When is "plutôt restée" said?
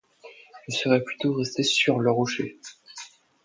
1.03-1.61